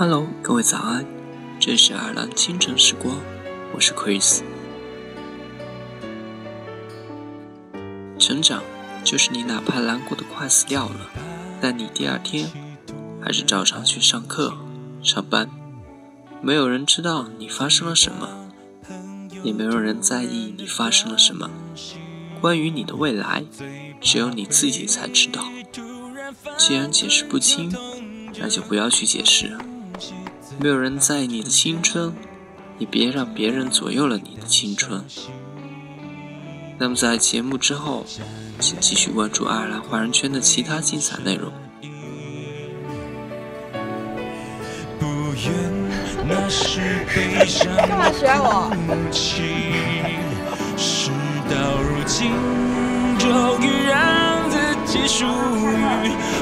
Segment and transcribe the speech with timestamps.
[0.00, 1.04] Hello，各位早安，
[1.58, 3.18] 这是爱尔兰清晨时光，
[3.74, 4.42] 我是 Chris。
[8.16, 8.62] 成长
[9.02, 11.10] 就是你哪怕难过的快死掉了，
[11.60, 12.48] 但你第二天
[13.20, 14.56] 还是照常去上课、
[15.02, 15.50] 上班，
[16.40, 18.52] 没有人知道你发生了什么，
[19.42, 21.50] 也没有人在意你发生了什么。
[22.40, 23.44] 关于你的未来，
[24.00, 25.48] 只有你自己才知道。
[26.56, 27.74] 既然解释不清，
[28.38, 29.58] 那就不要去解释。
[30.60, 32.12] 没有人在意你的青春，
[32.78, 35.04] 也别让别人左右了你的青春。
[36.78, 38.04] 那么在节目之后，
[38.58, 41.52] 请继续关注爱尔兰华人圈的其他精彩内容。
[46.28, 46.36] 干
[47.96, 48.68] 嘛学我？
[50.58, 51.14] 属于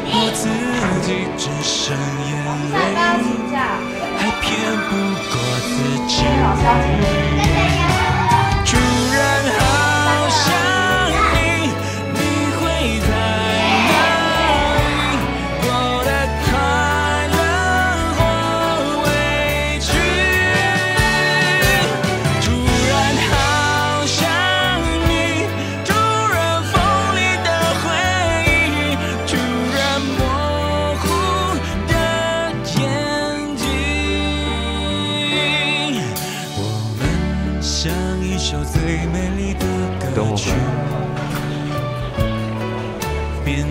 [0.08, 0.48] 我自
[1.06, 1.94] 己，只剩
[2.26, 2.32] 眼
[2.72, 2.76] 泪，
[4.26, 4.90] 还骗不
[5.30, 5.74] 过自
[6.08, 6.24] 己。
[8.64, 9.05] 变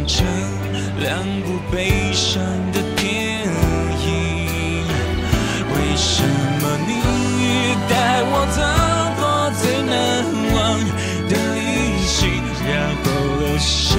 [0.08, 0.24] 成
[1.00, 3.44] 两部悲伤的电
[4.06, 4.86] 影，
[5.74, 6.22] 为什
[6.62, 6.90] 么你
[7.90, 8.62] 带我走
[9.18, 9.22] 过
[9.60, 9.92] 最难
[10.54, 10.56] 忘
[11.28, 11.58] 的旅
[12.06, 12.22] 行，
[12.68, 12.72] 然
[13.04, 13.06] 后
[13.40, 13.98] 留下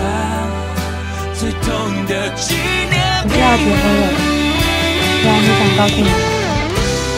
[1.34, 1.66] 最痛
[2.06, 2.54] 的纪
[2.88, 2.94] 念
[3.26, 3.34] 品？
[3.34, 4.04] 你要结婚了，
[5.22, 6.06] 虽然很想告诉你，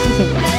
[0.03, 0.58] 谢谢你。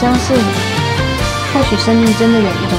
[0.00, 0.36] 相信，
[1.52, 2.78] 或许生命真的有一种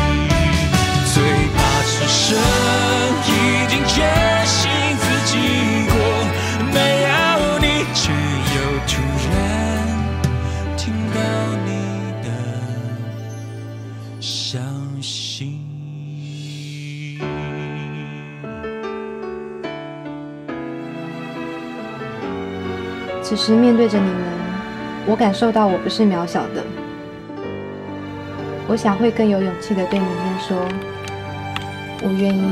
[23.31, 24.19] 此时面对着你们，
[25.07, 26.61] 我感受到我不是渺小的。
[28.67, 30.57] 我想会更有勇气的对你们说，
[32.03, 32.51] 我愿意。